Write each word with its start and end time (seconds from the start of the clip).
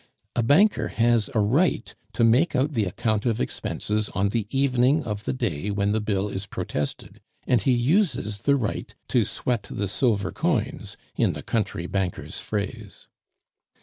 A 0.35 0.41
banker 0.41 0.87
has 0.87 1.29
a 1.35 1.39
right 1.39 1.93
to 2.13 2.23
make 2.23 2.55
out 2.55 2.73
the 2.73 2.85
account 2.85 3.27
of 3.27 3.39
expenses 3.39 4.09
on 4.15 4.29
the 4.29 4.47
evening 4.49 5.03
of 5.03 5.25
the 5.25 5.31
day 5.31 5.69
when 5.69 5.91
the 5.91 6.01
bill 6.01 6.27
is 6.27 6.47
protested, 6.47 7.21
and 7.45 7.61
he 7.61 7.71
uses 7.73 8.39
the 8.39 8.55
right 8.55 8.95
to 9.09 9.23
"sweat 9.23 9.67
the 9.69 9.87
silver 9.87 10.31
crowns," 10.31 10.97
in 11.15 11.33
the 11.33 11.43
country 11.43 11.85
banker's 11.85 12.39
phrase. 12.39 13.07